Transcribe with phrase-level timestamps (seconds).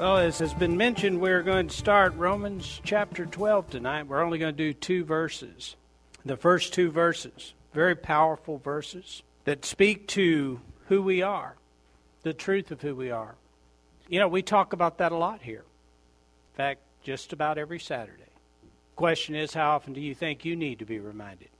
[0.00, 4.06] Well, as has been mentioned, we're going to start Romans chapter 12 tonight.
[4.06, 5.76] We're only going to do two verses.
[6.24, 11.54] The first two verses, very powerful verses that speak to who we are,
[12.22, 13.34] the truth of who we are.
[14.08, 15.64] You know, we talk about that a lot here.
[16.54, 18.22] In fact, just about every Saturday.
[18.96, 21.50] Question is, how often do you think you need to be reminded?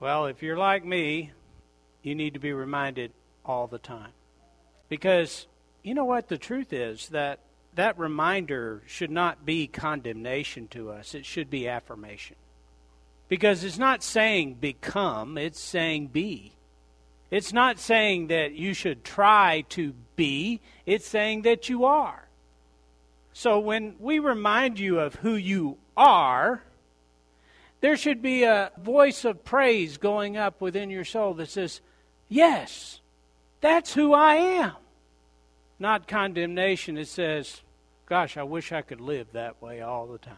[0.00, 1.30] Well, if you're like me,
[2.02, 3.12] you need to be reminded
[3.44, 4.10] all the time.
[4.88, 5.46] Because
[5.84, 6.26] you know what?
[6.26, 7.38] The truth is that
[7.74, 12.36] that reminder should not be condemnation to us, it should be affirmation.
[13.28, 16.52] Because it's not saying become, it's saying be.
[17.30, 22.28] It's not saying that you should try to be, it's saying that you are.
[23.32, 26.64] So when we remind you of who you are,
[27.80, 31.80] there should be a voice of praise going up within your soul that says,
[32.28, 33.00] Yes,
[33.60, 34.72] that's who I am
[35.80, 36.96] not condemnation.
[36.96, 37.62] It says,
[38.06, 40.36] Gosh, I wish I could live that way all the time.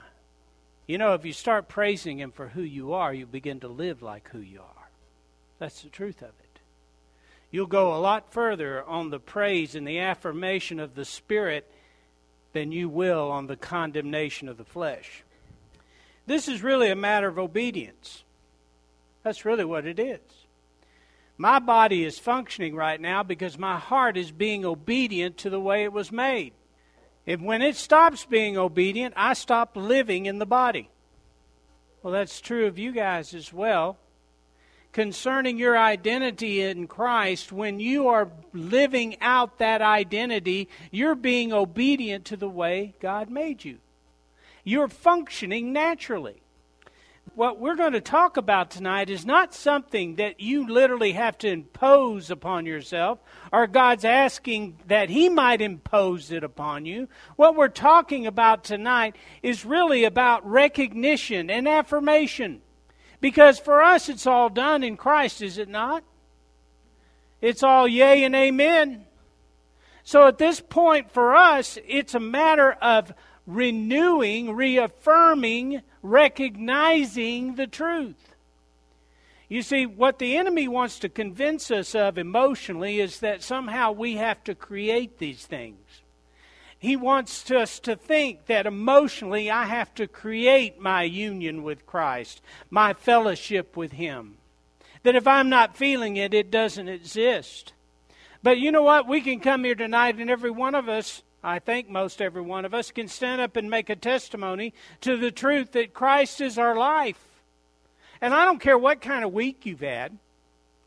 [0.86, 4.02] You know, if you start praising Him for who you are, you begin to live
[4.02, 4.90] like who you are.
[5.58, 6.60] That's the truth of it.
[7.50, 11.70] You'll go a lot further on the praise and the affirmation of the Spirit
[12.52, 15.22] than you will on the condemnation of the flesh.
[16.26, 18.24] This is really a matter of obedience.
[19.22, 20.20] That's really what it is.
[21.42, 25.82] My body is functioning right now because my heart is being obedient to the way
[25.82, 26.52] it was made.
[27.26, 30.88] If when it stops being obedient, I stop living in the body.
[32.00, 33.98] Well, that's true of you guys as well.
[34.92, 42.24] Concerning your identity in Christ, when you are living out that identity, you're being obedient
[42.26, 43.78] to the way God made you.
[44.62, 46.41] You're functioning naturally
[47.34, 51.48] what we're going to talk about tonight is not something that you literally have to
[51.48, 53.18] impose upon yourself,
[53.52, 57.08] or God's asking that He might impose it upon you.
[57.36, 62.60] What we're talking about tonight is really about recognition and affirmation.
[63.20, 66.04] Because for us, it's all done in Christ, is it not?
[67.40, 69.06] It's all yea and amen.
[70.04, 73.12] So at this point, for us, it's a matter of
[73.46, 78.34] renewing, reaffirming, recognizing the truth.
[79.48, 84.16] You see, what the enemy wants to convince us of emotionally is that somehow we
[84.16, 86.02] have to create these things.
[86.78, 92.40] He wants us to think that emotionally I have to create my union with Christ,
[92.70, 94.38] my fellowship with Him.
[95.04, 97.72] That if I'm not feeling it, it doesn't exist.
[98.42, 99.06] But you know what?
[99.06, 102.64] We can come here tonight, and every one of us I think most every one
[102.64, 106.56] of us can stand up and make a testimony to the truth that Christ is
[106.56, 107.42] our life.
[108.20, 110.16] And I don't care what kind of week you've had.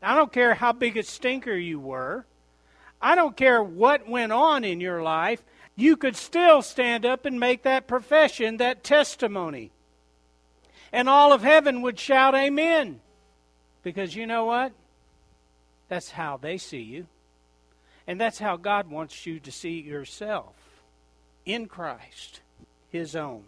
[0.02, 2.24] I don't care how big a stinker you were.
[3.00, 5.42] I don't care what went on in your life.
[5.74, 9.70] You could still stand up and make that profession, that testimony.
[10.90, 13.00] And all of heaven would shout, Amen.
[13.82, 14.72] Because you know what?
[15.88, 17.06] That's how they see you.
[18.06, 20.54] And that's how God wants you to see yourself
[21.44, 22.40] in Christ,
[22.90, 23.44] His own.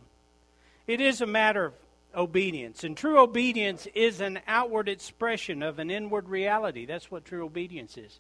[0.87, 1.75] It is a matter of
[2.15, 2.85] obedience.
[2.85, 6.87] And true obedience is an outward expression of an inward reality.
[6.87, 8.19] That's what true obedience is.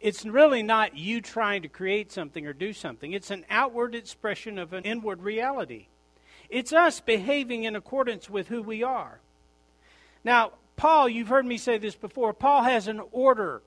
[0.00, 4.58] It's really not you trying to create something or do something, it's an outward expression
[4.58, 5.86] of an inward reality.
[6.50, 9.18] It's us behaving in accordance with who we are.
[10.22, 13.62] Now, Paul, you've heard me say this before, Paul has an order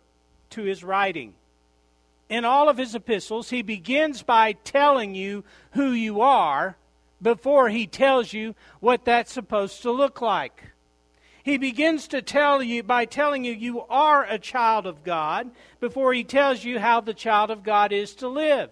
[0.51, 1.33] to his writing.
[2.29, 6.75] In all of his epistles, he begins by telling you who you are
[7.21, 10.71] before he tells you what that's supposed to look like.
[11.41, 16.13] He begins to tell you by telling you you are a child of God before
[16.13, 18.69] he tells you how the child of God is to live.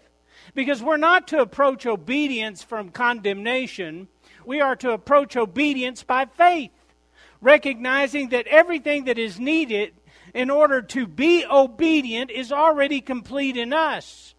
[0.54, 4.10] Because we're not to approach obedience from condemnation,
[4.46, 6.72] we are to approach obedience by faith,
[7.40, 9.94] recognizing that everything that is needed
[10.36, 14.36] in order to be obedient is already complete in us.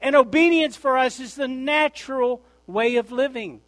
[0.00, 3.60] And obedience for us is the natural way of living.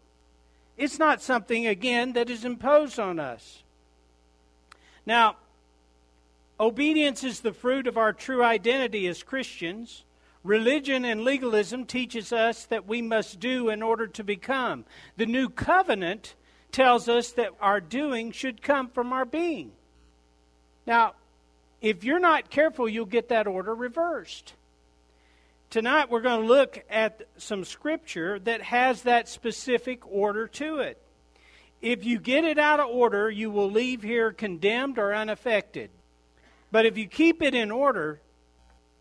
[0.76, 3.65] It's not something, again, that is imposed on us.
[5.05, 5.37] Now,
[6.61, 10.05] obedience is the fruit of our true identity as Christians.
[10.44, 14.85] Religion and legalism teaches us that we must do in order to become.
[15.17, 16.37] The new covenant
[16.71, 19.73] tells us that our doing should come from our being.
[20.87, 21.15] Now,
[21.85, 24.55] if you're not careful, you'll get that order reversed.
[25.69, 30.99] Tonight, we're going to look at some scripture that has that specific order to it.
[31.83, 35.91] If you get it out of order, you will leave here condemned or unaffected.
[36.73, 38.19] But if you keep it in order,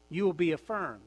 [0.10, 1.02] you will be affirmed.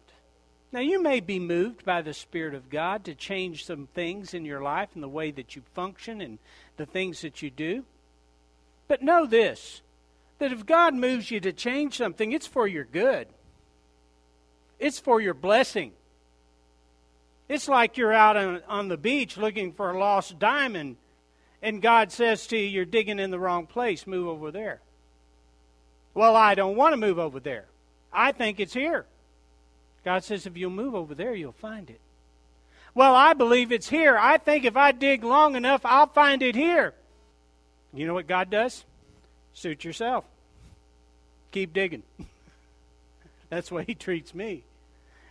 [0.72, 4.46] Now, you may be moved by the Spirit of God to change some things in
[4.46, 6.38] your life and the way that you function and
[6.78, 7.84] the things that you do.
[8.88, 9.82] But know this
[10.38, 13.28] that if God moves you to change something, it's for your good,
[14.78, 15.92] it's for your blessing.
[17.48, 20.96] It's like you're out on, on the beach looking for a lost diamond
[21.62, 24.80] and God says to you, You're digging in the wrong place, move over there.
[26.14, 27.66] Well, I don't want to move over there.
[28.12, 29.06] I think it's here.
[30.04, 32.00] God says, If you'll move over there, you'll find it.
[32.94, 34.16] Well, I believe it's here.
[34.16, 36.94] I think if I dig long enough, I'll find it here.
[37.92, 38.84] You know what God does?
[39.56, 40.26] Suit yourself.
[41.50, 42.02] Keep digging.
[43.48, 44.64] That's the way He treats me.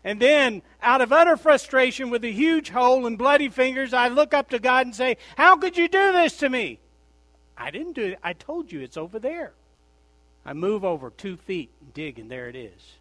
[0.03, 4.33] And then, out of utter frustration with a huge hole and bloody fingers, I look
[4.33, 6.79] up to God and say, How could you do this to me?
[7.55, 8.19] I didn't do it.
[8.23, 9.53] I told you it's over there.
[10.43, 12.95] I move over two feet and dig, and there it is.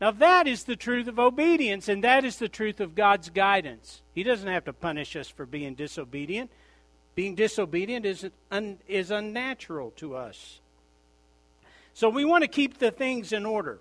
[0.00, 4.00] Now, that is the truth of obedience, and that is the truth of God's guidance.
[4.14, 6.50] He doesn't have to punish us for being disobedient.
[7.18, 10.60] Being disobedient is, un, is unnatural to us.
[11.92, 13.80] So, we want to keep the things in order.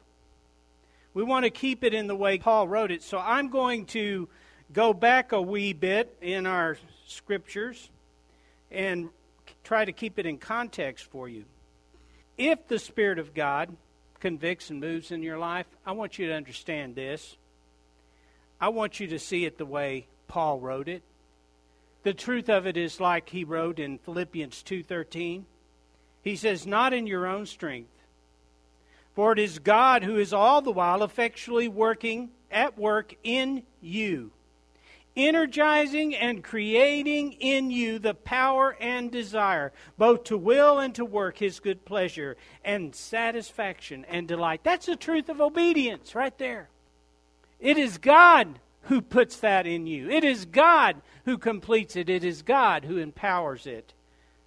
[1.13, 3.03] We want to keep it in the way Paul wrote it.
[3.03, 4.27] So I'm going to
[4.73, 7.91] go back a wee bit in our scriptures
[8.71, 9.09] and
[9.63, 11.45] try to keep it in context for you.
[12.39, 13.77] If the Spirit of God
[14.19, 17.37] convicts and moves in your life, I want you to understand this.
[18.59, 21.03] I want you to see it the way Paul wrote it.
[22.03, 25.45] The truth of it is like he wrote in Philippians 2:13.
[26.23, 27.91] He says, "Not in your own strength,
[29.13, 34.31] for it is God who is all the while effectually working at work in you,
[35.15, 41.39] energizing and creating in you the power and desire, both to will and to work
[41.39, 44.61] his good pleasure and satisfaction and delight.
[44.63, 46.69] That's the truth of obedience right there.
[47.59, 50.09] It is God who puts that in you.
[50.09, 52.09] It is God who completes it.
[52.09, 53.93] It is God who empowers it.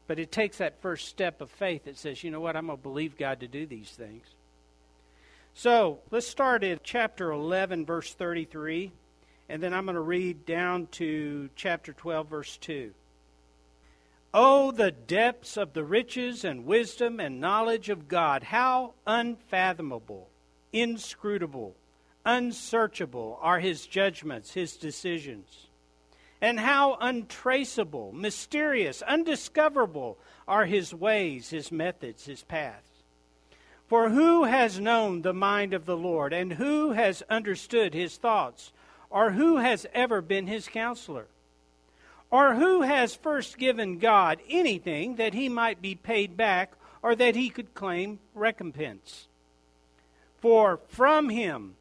[0.07, 2.79] But it takes that first step of faith that says, you know what, I'm going
[2.79, 4.27] to believe God to do these things.
[5.55, 8.93] So let's start at chapter 11, verse 33,
[9.49, 12.93] and then I'm going to read down to chapter 12, verse 2.
[14.33, 18.45] Oh, the depths of the riches and wisdom and knowledge of God!
[18.45, 20.29] How unfathomable,
[20.73, 21.75] inscrutable,
[22.25, 25.67] unsearchable are his judgments, his decisions.
[26.41, 32.87] And how untraceable, mysterious, undiscoverable are his ways, his methods, his paths.
[33.89, 38.73] For who has known the mind of the Lord, and who has understood his thoughts,
[39.11, 41.27] or who has ever been his counselor?
[42.31, 46.73] Or who has first given God anything that he might be paid back,
[47.03, 49.27] or that he could claim recompense?
[50.39, 51.75] For from him,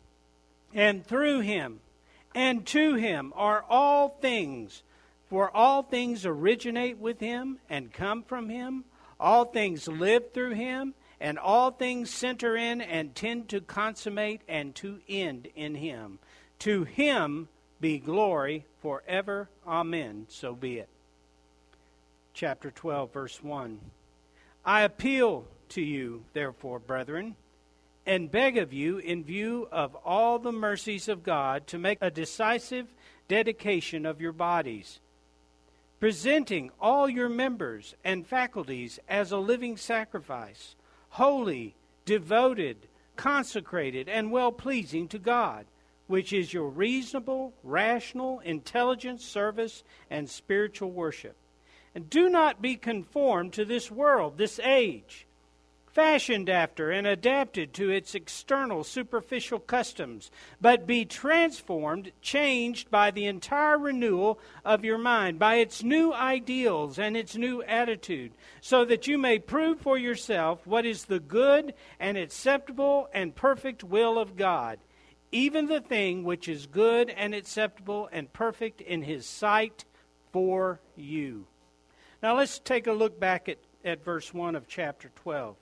[0.73, 1.79] and through him,
[2.35, 4.83] and to him are all things.
[5.29, 8.85] For all things originate with him and come from him.
[9.19, 14.73] All things live through him and all things center in and tend to consummate and
[14.75, 16.19] to end in him.
[16.59, 17.47] To him
[17.79, 19.49] be glory forever.
[19.67, 20.25] Amen.
[20.29, 20.89] So be it.
[22.33, 23.79] Chapter 12, verse 1.
[24.65, 27.35] I appeal to you, therefore, brethren,
[28.09, 32.09] and beg of you, in view of all the mercies of God, to make a
[32.09, 32.87] decisive
[33.27, 34.99] dedication of your bodies,
[35.99, 40.75] presenting all your members and faculties as a living sacrifice
[41.09, 41.75] holy,
[42.05, 42.77] devoted,
[43.15, 45.67] consecrated and well pleasing to God,
[46.07, 51.35] which is your reasonable, rational, intelligent service and spiritual worship.
[51.93, 55.27] And do not be conformed to this world, this age
[55.93, 60.31] fashioned after and adapted to its external superficial customs,
[60.61, 66.99] but be transformed, changed by the entire renewal of your mind, by its new ideals
[66.99, 68.31] and its new attitude,
[68.61, 73.83] so that you may prove for yourself what is the good and acceptable and perfect
[73.83, 74.79] will of God,
[75.31, 79.85] even the thing which is good and acceptable and perfect in His sight
[80.31, 81.45] for you.
[82.21, 85.55] Now let's take a look back at, at verse 1 of chapter 12.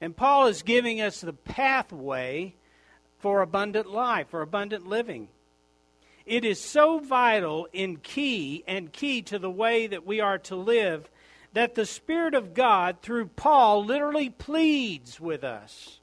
[0.00, 2.54] And Paul is giving us the pathway
[3.18, 5.28] for abundant life, for abundant living.
[6.24, 10.56] It is so vital in key and key to the way that we are to
[10.56, 11.10] live
[11.52, 15.98] that the Spirit of God, through Paul, literally pleads with us.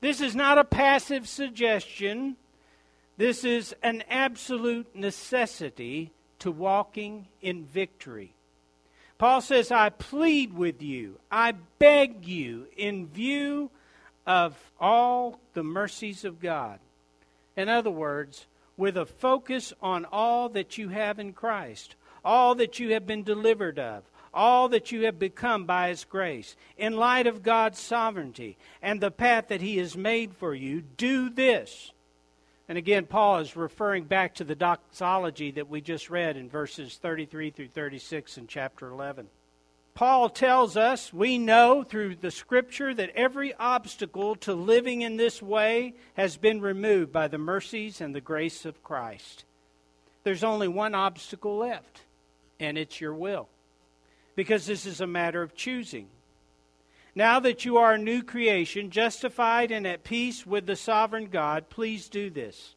[0.00, 2.36] This is not a passive suggestion.
[3.16, 8.34] This is an absolute necessity to walking in victory.
[9.20, 13.70] Paul says, I plead with you, I beg you, in view
[14.26, 16.78] of all the mercies of God.
[17.54, 18.46] In other words,
[18.78, 23.22] with a focus on all that you have in Christ, all that you have been
[23.22, 28.56] delivered of, all that you have become by His grace, in light of God's sovereignty
[28.80, 31.92] and the path that He has made for you, do this.
[32.70, 37.00] And again, Paul is referring back to the doxology that we just read in verses
[37.02, 39.26] 33 through 36 in chapter 11.
[39.94, 45.42] Paul tells us, we know through the scripture that every obstacle to living in this
[45.42, 49.44] way has been removed by the mercies and the grace of Christ.
[50.22, 52.02] There's only one obstacle left,
[52.60, 53.48] and it's your will.
[54.36, 56.06] Because this is a matter of choosing.
[57.14, 61.68] Now that you are a new creation, justified and at peace with the sovereign God,
[61.68, 62.74] please do this.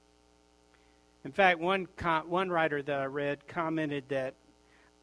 [1.23, 1.87] In fact, one,
[2.27, 4.33] one writer that I read commented that,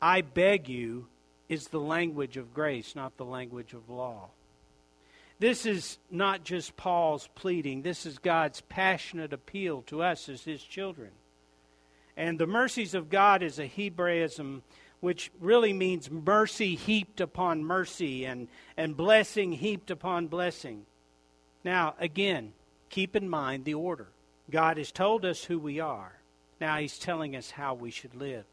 [0.02, 1.06] I beg you,
[1.48, 4.28] is the language of grace, not the language of law.
[5.38, 10.62] This is not just Paul's pleading, this is God's passionate appeal to us as his
[10.62, 11.10] children.
[12.16, 14.62] And the mercies of God is a Hebraism
[15.00, 20.84] which really means mercy heaped upon mercy and, and blessing heaped upon blessing.
[21.64, 22.52] Now, again,
[22.88, 24.08] keep in mind the order.
[24.50, 26.12] God has told us who we are.
[26.60, 28.44] Now He's telling us how we should live.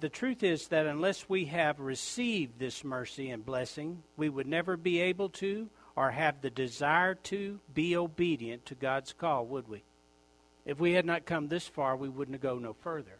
[0.00, 4.76] The truth is that unless we have received this mercy and blessing, we would never
[4.76, 9.82] be able to or have the desire to be obedient to God's call, would we?
[10.64, 13.18] If we had not come this far, we wouldn't go no further.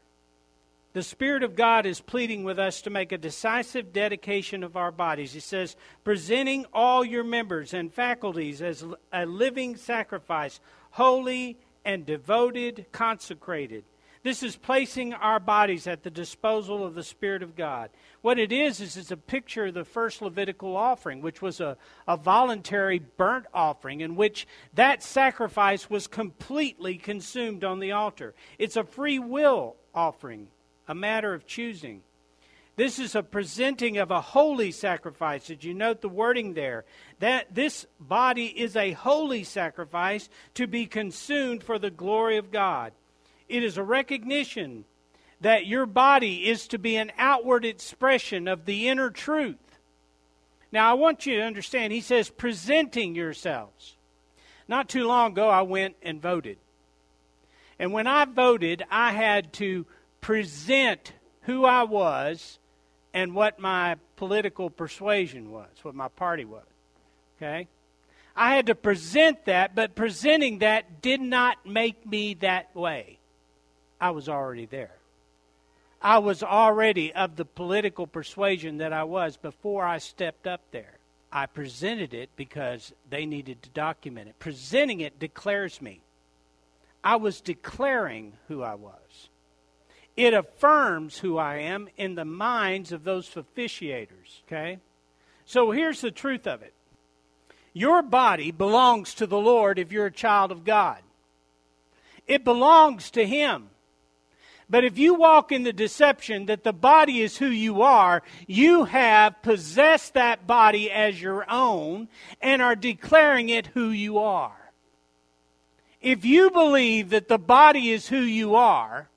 [0.94, 4.90] The Spirit of God is pleading with us to make a decisive dedication of our
[4.90, 5.34] bodies.
[5.34, 10.60] He says, presenting all your members and faculties as a living sacrifice,
[10.92, 13.84] holy and devoted, consecrated.
[14.22, 17.90] This is placing our bodies at the disposal of the Spirit of God.
[18.22, 21.76] What it is, is it's a picture of the first Levitical offering, which was a,
[22.08, 28.34] a voluntary burnt offering in which that sacrifice was completely consumed on the altar.
[28.58, 30.48] It's a free will offering
[30.88, 32.02] a matter of choosing.
[32.76, 35.46] This is a presenting of a holy sacrifice.
[35.46, 36.84] Did you note the wording there?
[37.18, 42.92] That this body is a holy sacrifice to be consumed for the glory of God.
[43.48, 44.84] It is a recognition
[45.40, 49.56] that your body is to be an outward expression of the inner truth.
[50.70, 53.96] Now, I want you to understand, he says, presenting yourselves.
[54.68, 56.58] Not too long ago, I went and voted.
[57.78, 59.86] And when I voted, I had to
[60.20, 62.58] present who I was
[63.14, 66.64] and what my political persuasion was, what my party was.
[67.36, 67.68] Okay?
[68.36, 73.18] I had to present that, but presenting that did not make me that way.
[74.00, 74.94] I was already there.
[76.00, 80.98] I was already of the political persuasion that I was before I stepped up there.
[81.32, 84.38] I presented it because they needed to document it.
[84.38, 86.00] Presenting it declares me.
[87.02, 89.28] I was declaring who I was.
[90.18, 94.80] It affirms who I am in the minds of those officiators, okay?
[95.44, 96.74] So here's the truth of it
[97.72, 100.98] your body belongs to the Lord if you're a child of God,
[102.26, 103.70] it belongs to Him.
[104.68, 108.86] But if you walk in the deception that the body is who you are, you
[108.86, 112.08] have possessed that body as your own
[112.42, 114.72] and are declaring it who you are.
[116.00, 119.08] If you believe that the body is who you are,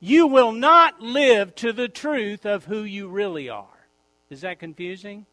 [0.00, 3.66] you will not live to the truth of who you really are.
[4.30, 5.26] Is that confusing?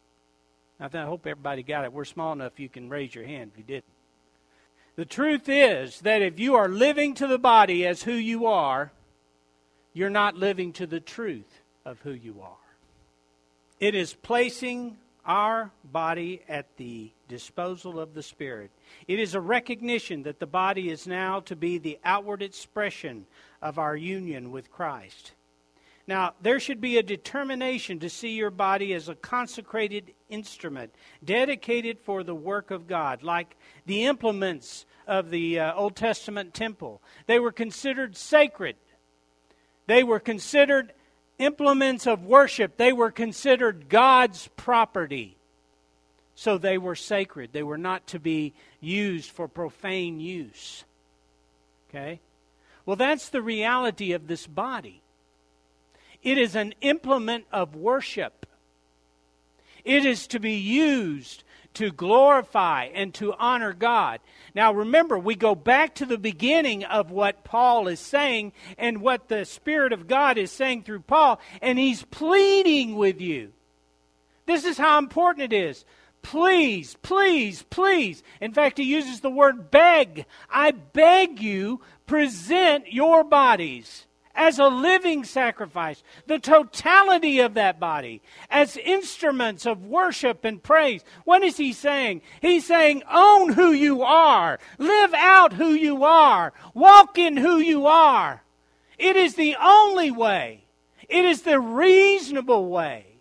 [0.80, 1.92] I hope everybody got it.
[1.92, 3.84] We're small enough you can raise your hand if you didn't.
[4.96, 8.92] The truth is that if you are living to the body as who you are,
[9.92, 12.56] you're not living to the truth of who you are.
[13.78, 18.70] It is placing our body at the disposal of the Spirit.
[19.08, 23.26] It is a recognition that the body is now to be the outward expression
[23.62, 25.32] of our union with Christ.
[26.08, 30.94] Now, there should be a determination to see your body as a consecrated instrument,
[31.24, 37.02] dedicated for the work of God, like the implements of the uh, Old Testament temple.
[37.26, 38.76] They were considered sacred,
[39.86, 40.92] they were considered
[41.38, 45.36] implements of worship, they were considered God's property.
[46.36, 47.52] So they were sacred.
[47.52, 50.84] They were not to be used for profane use.
[51.88, 52.20] Okay?
[52.86, 55.02] Well, that's the reality of this body.
[56.22, 58.46] It is an implement of worship.
[59.84, 64.20] It is to be used to glorify and to honor God.
[64.54, 69.28] Now remember, we go back to the beginning of what Paul is saying and what
[69.28, 73.52] the Spirit of God is saying through Paul, and he's pleading with you.
[74.46, 75.84] This is how important it is.
[76.26, 78.24] Please, please, please.
[78.40, 80.26] In fact, he uses the word beg.
[80.50, 88.22] I beg you, present your bodies as a living sacrifice, the totality of that body,
[88.50, 91.04] as instruments of worship and praise.
[91.24, 92.22] What is he saying?
[92.42, 97.86] He's saying, own who you are, live out who you are, walk in who you
[97.86, 98.42] are.
[98.98, 100.64] It is the only way,
[101.08, 103.15] it is the reasonable way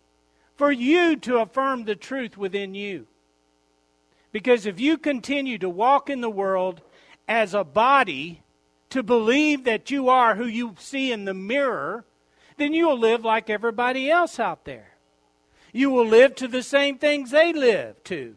[0.56, 3.08] for you to affirm the truth within you.
[4.32, 6.82] Because if you continue to walk in the world
[7.28, 8.44] as a body,
[8.90, 12.06] to believe that you are who you see in the mirror,
[12.58, 14.92] then you will live like everybody else out there.
[15.74, 18.36] You will live to the same things they live to.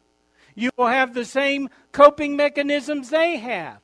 [0.57, 3.79] You will have the same coping mechanisms they have.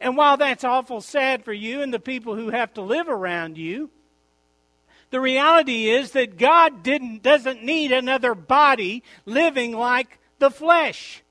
[0.00, 3.58] And while that's awful sad for you and the people who have to live around
[3.58, 3.90] you,
[5.14, 11.22] the reality is that God didn't, doesn't need another body living like the flesh.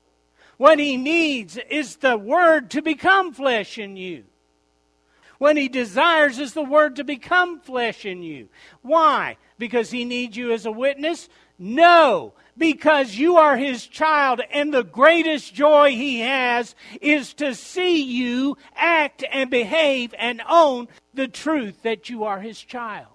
[0.56, 4.24] What he needs is the Word to become flesh in you
[5.36, 8.48] when he desires is the word to become flesh in you.
[8.80, 9.36] Why?
[9.58, 11.28] Because he needs you as a witness?
[11.58, 18.02] No, because you are his child, and the greatest joy he has is to see
[18.02, 23.13] you act and behave and own the truth that you are his child.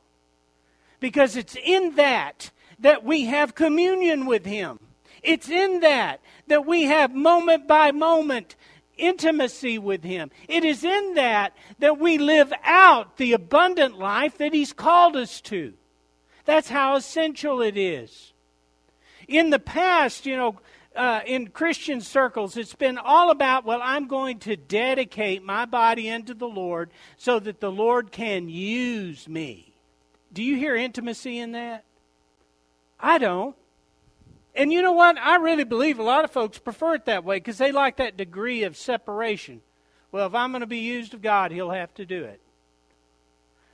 [1.00, 4.80] Because it's in that that we have communion with him.
[5.22, 8.56] It's in that that we have moment by moment
[9.00, 10.30] intimacy with Him.
[10.48, 15.42] It is in that that we live out the abundant life that He's called us
[15.42, 15.74] to.
[16.46, 18.34] That's how essential it is.
[19.28, 20.60] In the past, you know,
[20.96, 26.10] uh, in Christian circles, it's been all about, well, I'm going to dedicate my body
[26.10, 29.74] unto the Lord so that the Lord can use me.
[30.32, 31.84] Do you hear intimacy in that?
[33.00, 33.56] I don't.
[34.56, 35.18] And you know what?
[35.18, 38.18] I really believe a lot of folks prefer it that way because they like that
[38.18, 39.62] degree of separation.
[40.12, 42.42] Well, if I'm going to be used of God, He'll have to do it.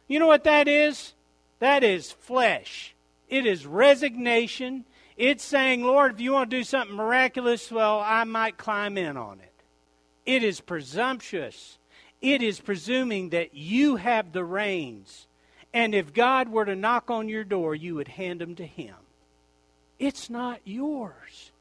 [0.07, 1.13] You know what that is?
[1.59, 2.93] That is flesh.
[3.29, 4.85] It is resignation.
[5.17, 9.17] It's saying, Lord, if you want to do something miraculous, well, I might climb in
[9.17, 9.53] on it.
[10.25, 11.77] It is presumptuous.
[12.21, 15.27] It is presuming that you have the reins.
[15.75, 18.95] And if God were to knock on your door, you would hand them to Him.
[19.99, 21.51] It's not yours.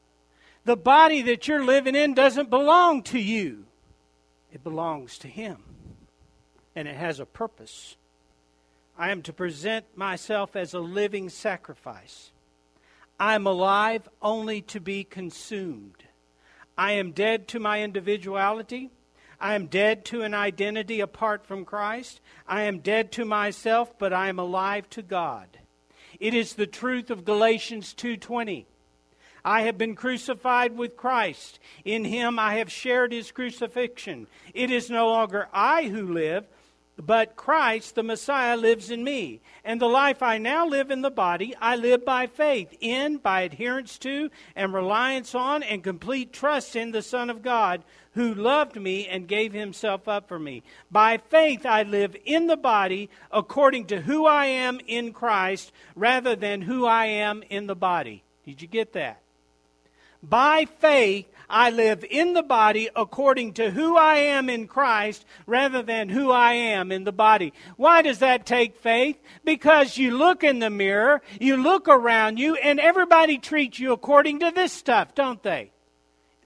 [0.63, 3.65] The body that you're living in doesn't belong to you,
[4.53, 5.57] it belongs to Him.
[6.77, 7.97] And it has a purpose.
[8.97, 12.31] I am to present myself as a living sacrifice.
[13.19, 16.05] I am alive only to be consumed.
[16.77, 18.91] I am dead to my individuality.
[19.39, 22.21] I am dead to an identity apart from Christ.
[22.47, 25.59] I am dead to myself, but I am alive to God.
[26.19, 28.65] It is the truth of Galatians 2:20.
[29.43, 31.59] I have been crucified with Christ.
[31.83, 34.27] In him I have shared his crucifixion.
[34.53, 36.47] It is no longer I who live,
[36.97, 39.41] but Christ, the Messiah, lives in me.
[39.63, 43.41] And the life I now live in the body, I live by faith in, by
[43.41, 48.77] adherence to, and reliance on, and complete trust in the Son of God, who loved
[48.77, 50.63] me and gave himself up for me.
[50.89, 56.35] By faith I live in the body according to who I am in Christ, rather
[56.35, 58.23] than who I am in the body.
[58.45, 59.21] Did you get that?
[60.23, 65.81] By faith, I live in the body according to who I am in Christ rather
[65.81, 67.53] than who I am in the body.
[67.77, 69.17] Why does that take faith?
[69.43, 74.39] Because you look in the mirror, you look around you, and everybody treats you according
[74.39, 75.71] to this stuff, don't they?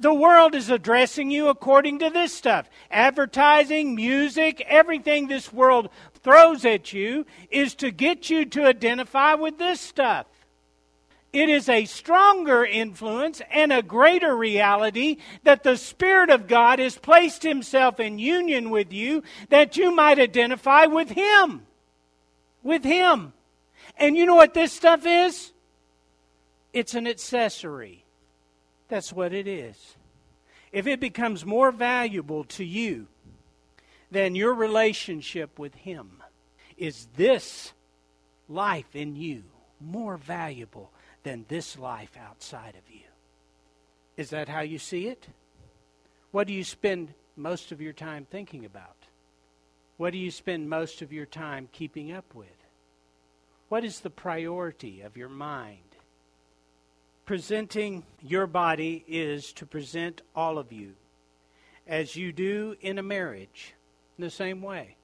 [0.01, 2.69] The world is addressing you according to this stuff.
[2.89, 5.89] Advertising, music, everything this world
[6.23, 10.25] throws at you is to get you to identify with this stuff.
[11.31, 16.97] It is a stronger influence and a greater reality that the Spirit of God has
[16.97, 21.67] placed Himself in union with you that you might identify with Him.
[22.63, 23.33] With Him.
[23.97, 25.51] And you know what this stuff is?
[26.73, 28.05] It's an accessory.
[28.87, 29.95] That's what it is.
[30.71, 33.07] If it becomes more valuable to you
[34.09, 36.23] than your relationship with Him,
[36.75, 37.73] is this
[38.47, 39.43] life in you
[39.79, 40.91] more valuable
[41.23, 43.01] than this life outside of you?
[44.17, 45.27] Is that how you see it?
[46.31, 48.95] What do you spend most of your time thinking about?
[49.97, 52.47] What do you spend most of your time keeping up with?
[53.69, 55.89] What is the priority of your mind?
[57.29, 60.95] presenting your body is to present all of you
[61.85, 63.75] as you do in a marriage
[64.17, 64.95] in the same way.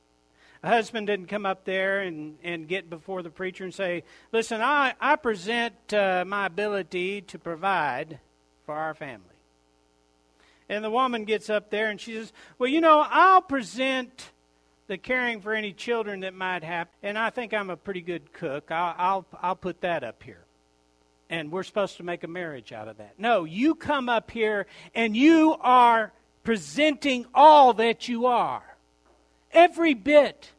[0.65, 4.61] A husband didn't come up there and, and get before the preacher and say, Listen,
[4.61, 8.17] I, I present uh, my ability to provide
[8.65, 9.27] for our family.
[10.67, 14.31] And the woman gets up there and she says, Well, you know, I'll present
[14.87, 18.33] the caring for any children that might happen, and I think I'm a pretty good
[18.33, 18.71] cook.
[18.71, 20.45] I'll, I'll, I'll put that up here
[21.29, 23.13] and we're supposed to make a marriage out of that.
[23.19, 26.11] No, you come up here and you are
[26.43, 28.63] presenting all that you are.
[29.51, 30.51] Every bit.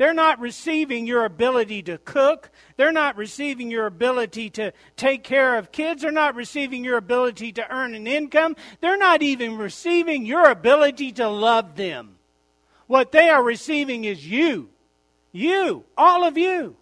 [0.00, 2.50] They're not receiving your ability to cook.
[2.78, 6.00] They're not receiving your ability to take care of kids.
[6.00, 8.56] They're not receiving your ability to earn an income.
[8.80, 12.16] They're not even receiving your ability to love them.
[12.86, 14.70] What they are receiving is you.
[15.32, 15.84] You.
[15.98, 16.76] All of you.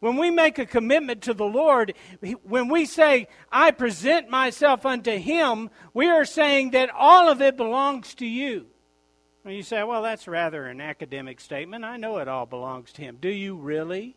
[0.00, 1.92] When we make a commitment to the Lord,
[2.44, 7.58] when we say, I present myself unto Him, we are saying that all of it
[7.58, 8.68] belongs to you.
[9.46, 11.84] You say, well, that's rather an academic statement.
[11.84, 13.18] I know it all belongs to Him.
[13.20, 14.16] Do you really?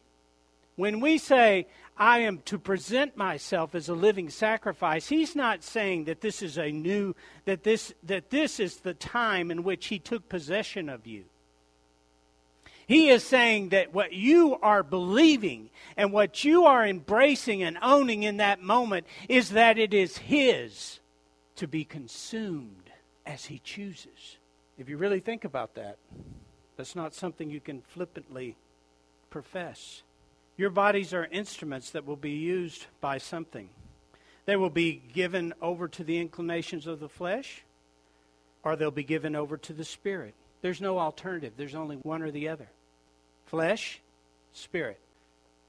[0.76, 6.06] When we say, I am to present myself as a living sacrifice, He's not saying
[6.06, 10.00] that this is a new, that this, that this is the time in which He
[10.00, 11.26] took possession of you.
[12.88, 18.24] He is saying that what you are believing and what you are embracing and owning
[18.24, 21.00] in that moment is that it is His
[21.56, 22.90] to be consumed
[23.26, 24.38] as He chooses.
[24.78, 25.98] If you really think about that,
[26.78, 28.56] that's not something you can flippantly
[29.30, 30.04] profess.
[30.58, 33.70] Your bodies are instruments that will be used by something.
[34.46, 37.64] They will be given over to the inclinations of the flesh,
[38.64, 40.34] or they'll be given over to the spirit.
[40.62, 42.70] There's no alternative, there's only one or the other
[43.46, 44.00] flesh,
[44.54, 45.00] spirit.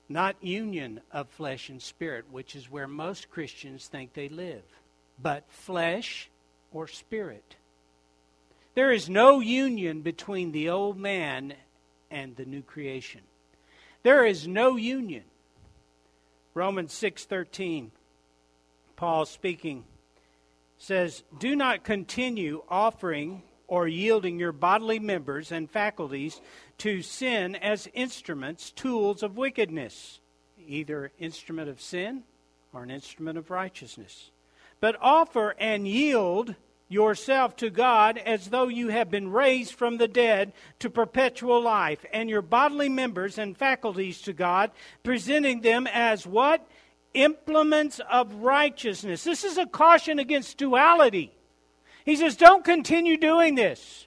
[0.09, 4.63] Not union of flesh and spirit, which is where most Christians think they live,
[5.21, 6.29] but flesh
[6.73, 7.57] or spirit.
[8.75, 11.55] There is no union between the old man
[12.11, 13.21] and the new creation.
[14.03, 15.25] There is no union.
[16.55, 17.91] Romans 6:13
[18.97, 19.85] Paul speaking
[20.79, 26.41] says, "Do not continue offering or yielding your bodily members and faculties
[26.79, 30.21] to sin as instruments, tools of wickedness,
[30.59, 32.23] either instrument of sin
[32.73, 34.31] or an instrument of righteousness.
[34.81, 36.55] But offer and yield
[36.93, 42.05] yourself to God as though you have been raised from the dead to perpetual life,
[42.13, 44.71] and your bodily members and faculties to God,
[45.03, 46.67] presenting them as what?
[47.15, 49.25] Implements of righteousness.
[49.25, 51.33] This is a caution against duality.
[52.05, 54.07] He says, Don't continue doing this.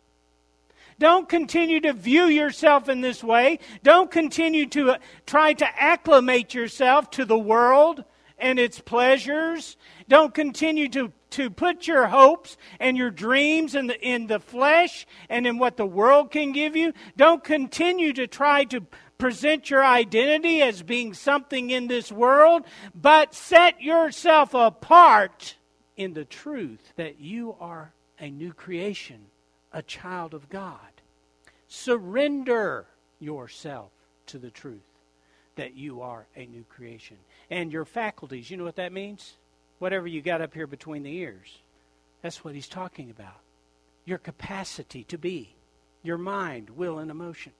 [0.98, 3.60] Don't continue to view yourself in this way.
[3.84, 8.06] Don't continue to uh, try to acclimate yourself to the world
[8.38, 9.76] and its pleasures.
[10.08, 15.08] Don't continue to, to put your hopes and your dreams in the, in the flesh
[15.30, 16.94] and in what the world can give you.
[17.18, 18.82] Don't continue to try to
[19.18, 25.56] present your identity as being something in this world, but set yourself apart
[25.96, 29.20] in the truth that you are a new creation,
[29.72, 30.80] a child of God.
[31.68, 32.86] Surrender
[33.20, 33.92] yourself
[34.28, 34.82] to the truth
[35.56, 37.18] that you are a new creation.
[37.50, 39.34] And your faculties, you know what that means?
[39.80, 41.60] Whatever you got up here between the ears.
[42.22, 43.42] That's what he's talking about.
[44.06, 45.56] Your capacity to be,
[46.04, 47.52] your mind, will, and emotion.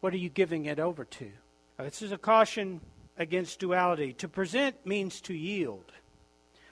[0.00, 1.30] What are you giving it over to?
[1.78, 2.80] This is a caution
[3.16, 4.12] against duality.
[4.14, 5.92] To present means to yield.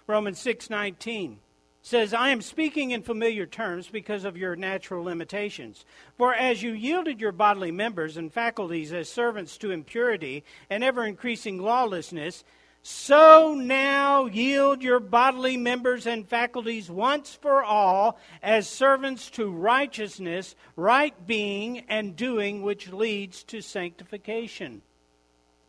[0.06, 1.36] Romans 6:19
[1.82, 5.84] says, I am speaking in familiar terms because of your natural limitations.
[6.16, 11.04] For as you yielded your bodily members and faculties as servants to impurity and ever
[11.04, 12.42] increasing lawlessness,
[12.88, 20.54] So now yield your bodily members and faculties once for all as servants to righteousness,
[20.76, 24.82] right being, and doing, which leads to sanctification.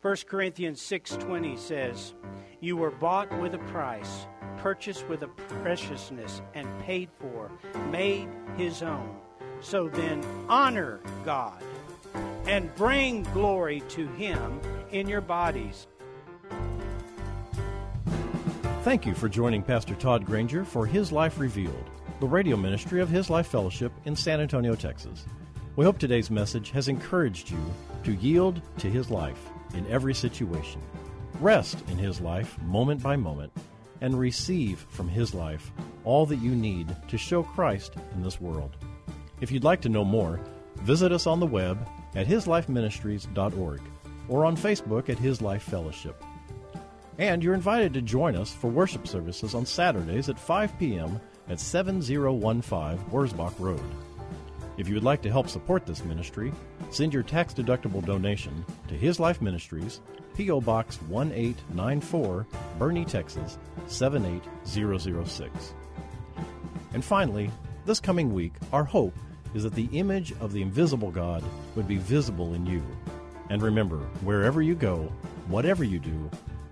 [0.03, 2.13] 1 Corinthians 6:20 says,
[2.59, 4.27] "You were bought with a price,
[4.57, 5.27] purchased with a
[5.63, 7.49] preciousness, and paid for,
[7.89, 9.19] made his own.
[9.59, 11.63] So then honor God
[12.45, 15.87] and bring glory to him in your bodies."
[18.87, 21.89] Thank you for joining Pastor Todd Granger for His Life Revealed,
[22.21, 25.25] the radio ministry of His Life Fellowship in San Antonio, Texas.
[25.75, 27.59] We hope today's message has encouraged you
[28.05, 30.81] to yield to His life in every situation,
[31.41, 33.51] rest in His life moment by moment,
[33.99, 35.69] and receive from His life
[36.05, 38.77] all that you need to show Christ in this world.
[39.41, 40.39] If you'd like to know more,
[40.77, 41.77] visit us on the web
[42.15, 43.81] at hislifeministries.org
[44.29, 46.23] or on Facebook at His Life Fellowship.
[47.19, 51.19] And you're invited to join us for worship services on Saturdays at 5 p.m.
[51.49, 53.81] at 7015 Wurzbach Road.
[54.77, 56.53] If you would like to help support this ministry,
[56.91, 60.01] send your tax deductible donation to His Life Ministries,
[60.35, 60.61] P.O.
[60.61, 62.45] Box 1894,
[62.77, 65.73] Boerne, Texas 78006.
[66.93, 67.49] And finally,
[67.87, 69.15] this coming week, our hope
[69.55, 71.43] is that the image of the invisible God
[71.75, 72.83] would be visible in you.
[73.49, 75.11] And remember, wherever you go,
[75.47, 76.29] whatever you do,